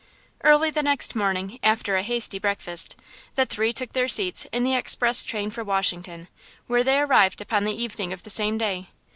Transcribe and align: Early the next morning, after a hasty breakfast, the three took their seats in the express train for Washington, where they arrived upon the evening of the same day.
Early 0.43 0.71
the 0.71 0.81
next 0.81 1.13
morning, 1.15 1.59
after 1.61 1.95
a 1.95 2.01
hasty 2.01 2.39
breakfast, 2.39 2.95
the 3.35 3.45
three 3.45 3.71
took 3.71 3.93
their 3.93 4.07
seats 4.07 4.47
in 4.51 4.63
the 4.63 4.73
express 4.73 5.23
train 5.23 5.51
for 5.51 5.63
Washington, 5.63 6.27
where 6.65 6.83
they 6.83 6.99
arrived 6.99 7.39
upon 7.39 7.65
the 7.65 7.79
evening 7.79 8.11
of 8.11 8.23
the 8.23 8.31
same 8.31 8.57
day. 8.57 8.87